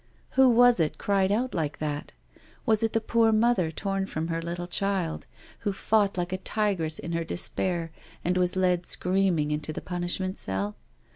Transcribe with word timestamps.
Who 0.31 0.49
was 0.49 0.79
it 0.79 0.97
cried 0.97 1.31
out 1.31 1.53
like 1.53 1.77
that?— 1.77 2.11
^was 2.67 2.81
it 2.81 2.93
the 2.93 2.99
poor 3.01 3.31
mother 3.31 3.69
torn 3.69 4.07
from 4.07 4.29
her 4.29 4.41
little 4.41 4.65
child, 4.65 5.27
who 5.59 5.71
fought 5.71 6.17
like 6.17 6.33
a 6.33 6.37
tigress 6.39 6.97
in 6.97 7.11
her 7.11 7.23
despair 7.23 7.91
and 8.25 8.35
was 8.35 8.55
led 8.55 8.87
screaming 8.87 9.51
into 9.51 9.71
the 9.71 9.79
punishment 9.79 10.39
cell? 10.39 10.75